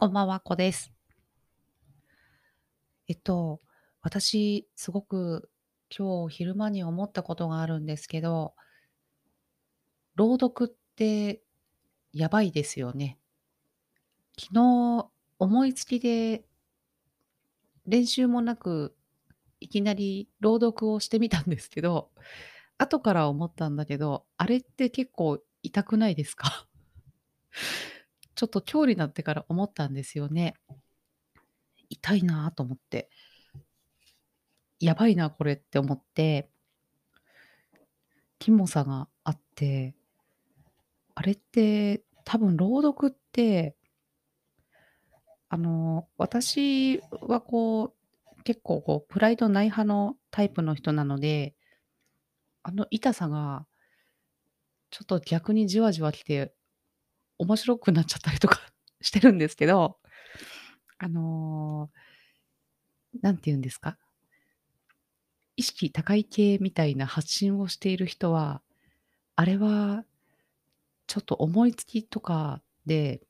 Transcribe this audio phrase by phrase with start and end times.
[0.00, 0.92] こんばんは、こです。
[3.08, 3.60] えっと、
[4.00, 5.50] 私、すごく
[5.90, 8.54] 今日昼間に思ったことがあるんですけど、
[10.14, 11.42] 朗読って
[12.12, 13.18] やばいですよね。
[14.38, 15.10] 昨日
[15.40, 16.44] 思いつきで
[17.84, 18.94] 練習もなく
[19.58, 22.12] いきなり朗読をしてみたんですけど、
[22.78, 26.68] 後から思ったんだけど、あれって結構痛くないですか？
[28.38, 30.54] ちょっと今日になってから思ったんですよね。
[31.90, 33.10] 痛いなと思って。
[34.78, 36.48] やばいなこれって思って、
[38.38, 39.96] キモさがあって、
[41.16, 43.74] あれって多分朗読って、
[45.48, 47.92] あの、私はこ
[48.36, 51.56] う、結構こうプライドない派のタイプの人なので、
[52.62, 53.66] あの痛さが
[54.90, 56.54] ちょっと逆にじわじわ来て、
[57.38, 58.60] 面白くなっちゃったりとか
[59.00, 59.98] してるんですけど、
[60.98, 61.90] あの、
[63.20, 63.96] なんて言うんですか、
[65.56, 68.62] 意識高い系みたいな発信をしている人は、
[69.36, 70.04] あれは
[71.06, 73.22] ちょっと思いつきとかで、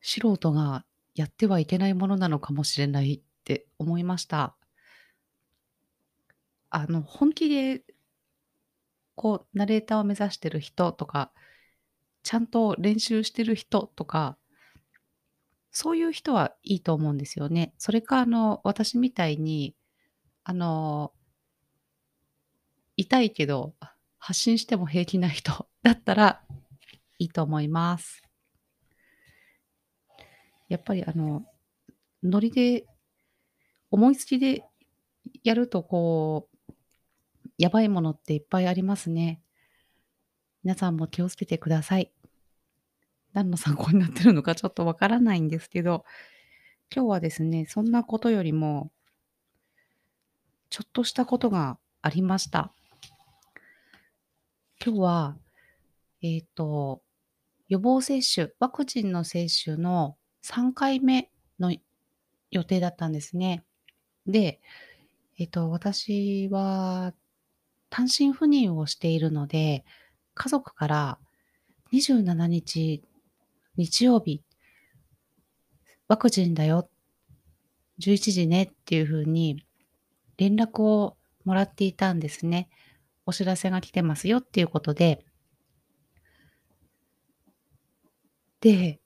[0.00, 4.56] 素人がやってはいけないものなのかもしれないって思いました。
[6.70, 7.82] あの、本気で、
[9.16, 11.32] こう、ナレーターを目指してる人とか、
[12.22, 14.36] ちゃんと練習してる人とか、
[15.70, 17.72] そういう人はいいと思うんですよね。
[17.78, 19.76] それか、あの、私みたいに、
[20.44, 21.12] あの、
[22.96, 23.74] 痛いけど、
[24.18, 26.42] 発信しても平気な人 だったら
[27.18, 28.22] いいと思います。
[30.68, 31.46] やっぱりあの、
[32.22, 32.86] ノリで、
[33.90, 34.64] 思いつきで
[35.42, 36.72] やるとこう、
[37.58, 39.42] やばいものっていっぱいありますね。
[40.62, 42.12] 皆さんも気をつけてください。
[43.32, 46.04] 何の参考になってるのかちょっとわからないんですけど、
[46.94, 48.90] 今日はですね、そんなことよりも、
[50.68, 52.72] ちょっとしたことがありました。
[54.84, 55.36] 今日は、
[56.22, 57.02] えっ、と、
[57.68, 61.74] 予防接種、ワクチンの接種の3回目の
[62.50, 63.64] 予定だったんですね。
[64.26, 64.60] で、
[65.38, 67.14] えっ、と、私は
[67.88, 69.84] 単身赴任をしているので、
[70.34, 71.18] 家族から
[71.92, 73.02] 27日
[73.76, 74.42] 日曜日、
[76.08, 76.90] ワクチンだよ、
[78.00, 79.64] 11時ねっていう風に
[80.36, 82.68] 連絡をもらっていたんですね。
[83.24, 85.24] お知らせが来てますよっていうことで。
[88.60, 89.00] で、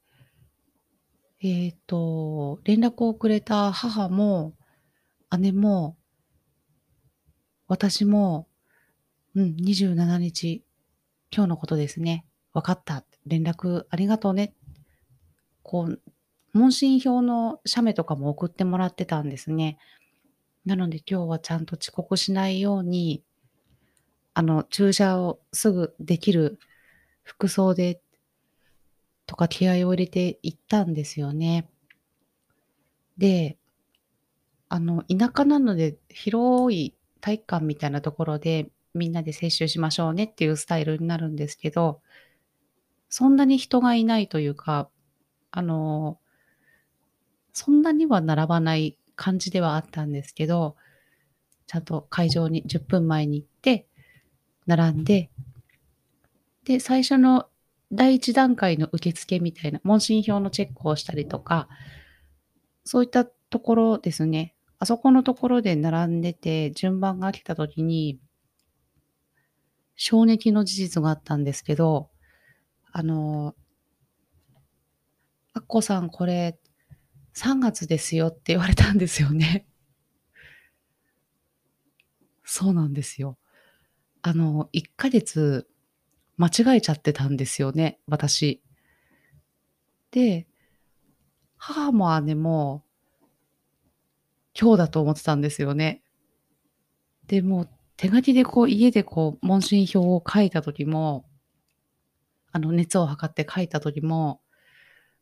[1.40, 4.54] えっ、と、連絡をくれた母も
[5.38, 5.96] 姉も
[7.68, 8.48] 私も、
[9.34, 10.63] うん、27日、
[11.34, 12.24] 今日のことですね。
[12.52, 13.04] 分かった。
[13.26, 14.54] 連絡ありがとうね。
[15.64, 16.00] こう、
[16.52, 19.78] 問診票の写メとかも送ってもらってたんですね。
[20.64, 23.24] なので今日はちゃんと遅刻しないように、
[24.32, 26.60] あの、注射をすぐできる
[27.24, 28.00] 服装で
[29.26, 31.68] とか気合を入れて行ったんですよね。
[33.18, 33.58] で、
[34.68, 42.00] あの、田舎なので広い体育館みたいなところでみんなで接種しましょうねっていうスタイルになるんですけど、
[43.08, 44.88] そんなに人がいないというか、
[45.50, 46.18] あの、
[47.52, 50.76] そんなには並ばない感じではあったんですけど、
[51.66, 53.86] ちゃんと会場に10分前に行って、
[54.66, 55.30] 並んで、
[56.64, 57.46] で、最初の
[57.92, 61.68] 第一段階の受付みたいな、問診票のチェックをしたりとか、
[62.84, 64.54] そういったところですね。
[64.78, 68.18] あそこのところで並んでて、順番が来た時に、
[69.96, 72.10] 衝撃の事実があったんですけど、
[72.92, 73.54] あの、
[75.52, 76.58] アッコさんこれ
[77.34, 79.66] 3月ですよって言われたんですよね。
[82.44, 83.38] そうなんですよ。
[84.22, 85.68] あの、1ヶ月
[86.36, 88.62] 間違えちゃってたんですよね、私。
[90.10, 90.46] で、
[91.56, 92.84] 母も姉も
[94.58, 96.02] 今日だと思ってたんですよね。
[97.26, 101.24] で、も手書きでこう家でこう問診票を書いた時も、
[102.52, 104.40] あの熱を測って書いた時も、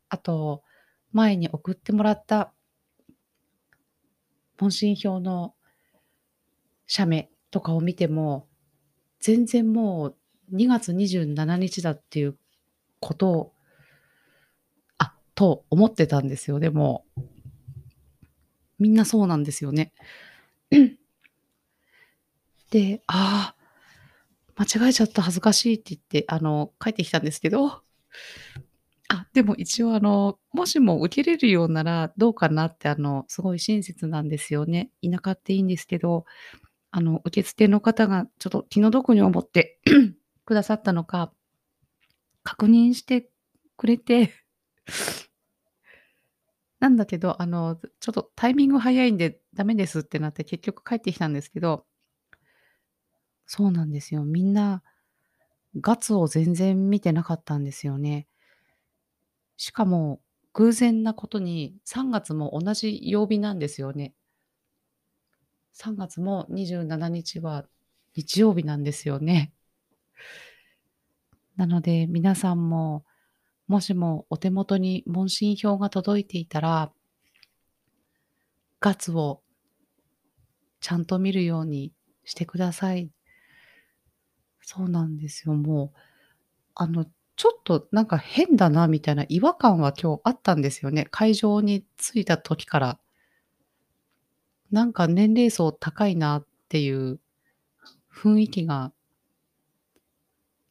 [0.08, 0.62] あと、
[1.12, 2.52] 前に送ってもらった
[4.58, 5.54] 問診票の
[6.86, 8.48] 写メとかを見ても、
[9.20, 10.14] 全然も
[10.50, 12.36] う2月27日だっていう
[13.00, 13.52] ことを、
[14.98, 16.60] あ、と思ってたんですよ。
[16.60, 17.04] でも、
[18.78, 19.92] みんなそうなんですよね。
[22.72, 23.56] で、ああ、
[24.56, 27.82] 間違えちゃった恥ずかしいって言って、あの、帰ってきたんですけど、
[29.10, 34.90] あ、でも一応あの、もしも受けれるようならどうかなって、あの、すごい親切なんですよね。
[35.04, 36.24] 田舎っていいんですけど、
[36.90, 39.78] あの、受付の方がちょっと気の毒に思って
[40.46, 41.30] くださったのか
[42.42, 43.28] 確認して
[43.76, 44.32] くれて
[46.80, 51.84] なんだけど、あの、ちょっとタイミング早いんでダメですってなって結局帰ってきたんですけど
[53.54, 54.24] そうなんですよ。
[54.24, 54.82] みんな、
[55.78, 58.26] ガツを全然見てなかったんですよね。
[59.58, 60.22] しかも、
[60.54, 64.14] 偶然なことに3月も同じ曜日なんですよね。
[65.74, 67.66] 3月も27日は
[68.14, 69.52] 日曜日なんですよね。
[71.56, 73.04] なので、皆さんも、
[73.68, 76.90] もしもお手元に問診票が届いていたら
[78.80, 79.42] ガツを
[80.80, 81.92] ちゃんと見るように
[82.24, 83.10] してください。
[84.62, 85.54] そうなんですよ。
[85.54, 85.98] もう、
[86.74, 87.06] あの、
[87.36, 91.06] ちょっとなんか変だなみたいな違和感は今日あったんですよね。
[91.10, 93.00] 会場に着いた時から。
[94.70, 97.20] なんか年齢層高いなっていう
[98.12, 98.92] 雰囲気が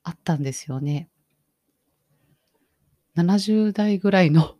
[0.04, 1.10] あったんですよね。
[3.16, 4.56] 70代ぐらいの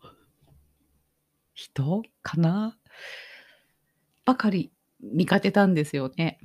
[1.54, 2.78] 人かな
[4.26, 6.40] ばかり見かけたんですよね。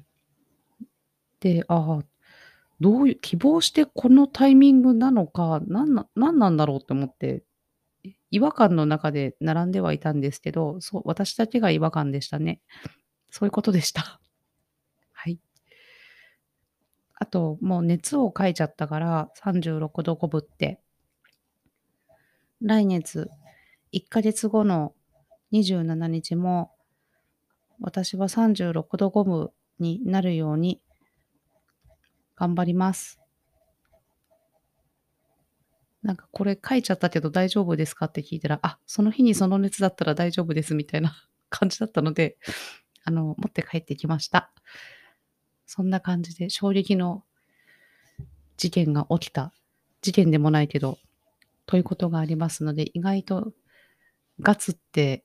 [1.40, 2.04] で、ああ、
[2.80, 7.42] どういう希望してこのタイミングなのか、なんななんなんだろうと思って、
[8.30, 12.60] 違和感の中で並んではいたんですけど、そう、私だけが違和感でしたね。
[13.30, 14.20] そういうことでした。
[15.12, 15.38] はい。
[17.14, 20.80] あと、もう熱をかいちゃったから、36度5分って。
[22.60, 23.30] 来月
[23.92, 24.94] 1ヶ月後の
[25.52, 26.72] 27日も、
[27.80, 30.80] 私は36度5分になるように
[32.36, 33.18] 頑張ります。
[36.02, 41.16] なんかこれ書いちゃったけど大丈夫ですかって聞いたら、あ、その日にその熱だったら大丈夫ですみたいな
[41.50, 42.38] 感じだったので、
[43.02, 44.52] あの、持って帰ってきました。
[45.66, 47.24] そんな感じで衝撃の
[48.56, 49.52] 事件が起きた。
[50.00, 50.98] 事件でもないけど、
[51.66, 53.52] ということがありますので、意外と
[54.38, 55.24] ガツって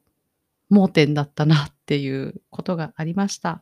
[0.69, 3.61] 盲点だったなっていうことがありました。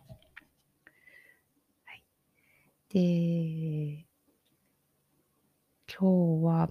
[2.89, 4.05] で、
[5.87, 6.69] 今日は、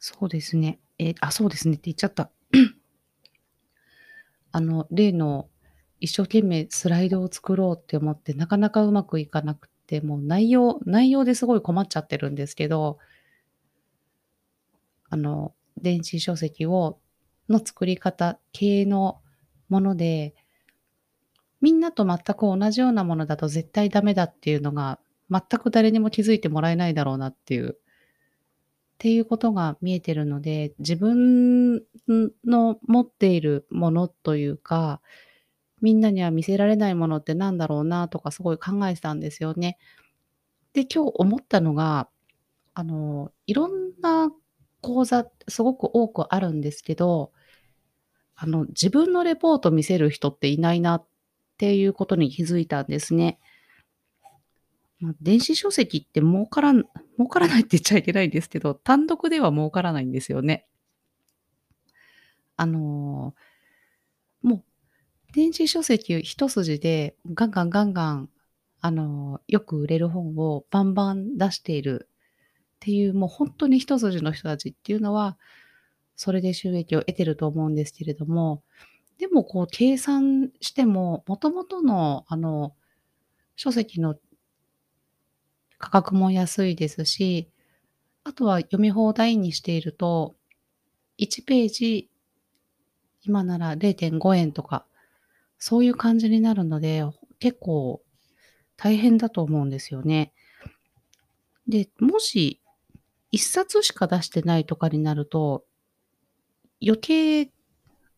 [0.00, 0.80] そうですね。
[0.98, 2.30] え、あ、そうですねって言っちゃった。
[4.52, 5.48] あの、例の
[6.00, 12.98] 一生懸命スライドを作ろうって思って、なかなかうまくいかなくて、もう内容内容ですごい困っちゃってるんですけど
[15.10, 16.98] あの、電子書籍を
[17.48, 19.20] の作り方系の
[19.68, 20.34] もので、
[21.60, 24.98] みんなと全く同じようなものだと絶対ダメだっていうのが、
[25.30, 27.78] 全く誰にも気づいてもらえないだろうなっていう
[29.00, 31.82] っていうことが見えてるので、自分
[32.44, 35.00] の持っているものというか、
[35.80, 39.78] みんなには見せられないものってなんだろうなとかすごい考えてたんですよね。
[40.74, 42.10] で、今日思ったのが、
[42.74, 44.30] あの、いろんな
[44.82, 47.32] 講座すごく多くあるんですけど、
[48.36, 51.06] あの、自分のレポート見せる人っていないなっ
[51.60, 53.38] っていうことに気づいたんですね。
[54.98, 56.84] ま、電子書籍って儲からん
[57.18, 60.66] 儲からないって言っちゃいけないんですけど、単独では儲からないんですよね。
[62.56, 63.34] あの、
[64.42, 64.64] もう、
[65.34, 68.30] 電子書籍一筋でガンガンガンガン、
[68.80, 72.08] あの、よく売れる本をバンバン出している
[72.76, 75.38] っていう、もうほんとに一筋の人たちっていうのは、
[76.16, 78.62] それで収益を得てると思うんですけれども、
[79.20, 82.74] でもこう計算しても、元々のあの、
[83.54, 84.16] 書籍の
[85.76, 87.50] 価格も安いですし、
[88.24, 90.36] あとは読み放題にしていると、
[91.18, 92.08] 1ページ、
[93.20, 94.86] 今なら0.5円とか、
[95.58, 97.04] そういう感じになるので、
[97.40, 98.00] 結構
[98.78, 100.32] 大変だと思うんですよね。
[101.68, 102.62] で、もし
[103.32, 105.66] 1冊しか出してないとかになると、
[106.82, 107.50] 余計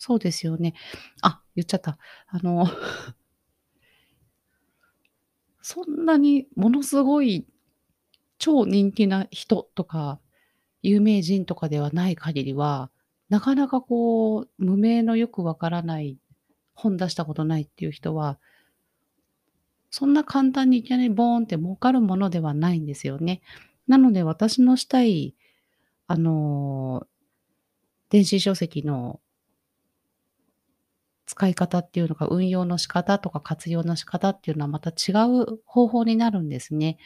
[0.05, 0.75] そうですよね。
[1.21, 1.97] あ、言っちゃった。
[2.27, 2.67] あの
[5.63, 7.47] そんなにものすごい
[8.37, 10.19] 超人気な人とか、
[10.83, 12.91] 有名人とかではない限りは、
[13.29, 16.19] なかなかこう、無名のよくわからない、
[16.75, 18.41] 本出したことないっていう人は、
[19.89, 23.41] そんな簡単にいきなりボーンって儲かるものではないんですよね。
[23.87, 25.37] なので私のしたい、
[26.09, 27.07] あの、
[28.11, 29.21] 電子書籍の
[31.27, 36.99] 使い方っていうのが、運用の仕方とか活用の仕方っていうのはまた違う方法になるんですね。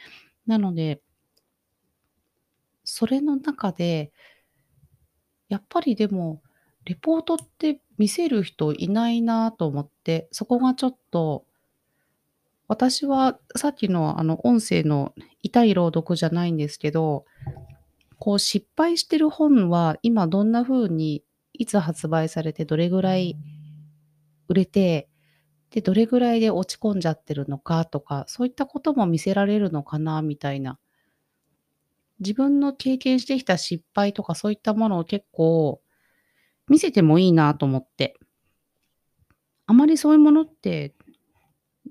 [0.45, 1.01] なので
[2.83, 4.11] それの中で
[5.49, 6.41] やっぱりでも、
[6.85, 11.45] レポートって見せる人いないなと思って、そこがちょっと
[12.67, 17.25] 私はさっきのあの音声の痛い朗読じゃないんですけど、
[18.19, 23.35] こう失敗してる本は今どんな風に、いつ発売されてどれぐらい
[24.47, 25.09] 売れて、
[25.71, 30.79] で、どれぐらいで落ち込んじゃってるのかとか、そういったことも見せられるのかなみたいな。
[32.19, 35.81] 自分の経験してきた失敗とかそういったものを結構
[36.67, 38.17] 見せてもいいなと思って。
[39.67, 40.95] あまりそういうものって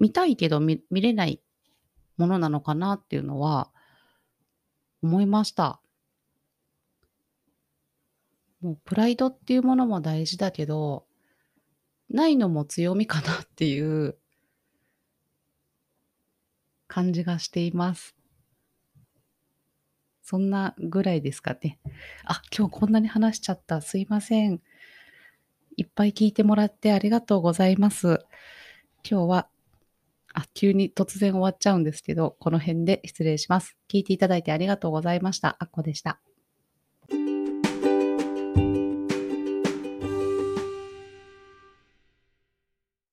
[0.01, 1.41] 見たいけど、み見れない
[2.17, 3.71] ものなのかなっていうのは
[5.03, 5.81] 思いました。
[8.61, 11.07] もうプライドっていうものも大事だけど、
[12.11, 14.17] ないのも強みかなっていう
[16.89, 18.15] 感じがしています。
[20.23, 21.79] そんなぐらいですかね。
[22.25, 23.81] あ、今日こんなに話しちゃった。
[23.81, 24.61] すいません。
[25.77, 28.25] いっぱい聞いてもらってありがとうございます。
[29.09, 29.49] 今日は
[30.37, 33.77] あ、急に突然終わっちゃうんですけど、この辺で失礼します。
[33.89, 35.57] 聞いていただいてありがとうございました。
[35.59, 36.21] あっこでした。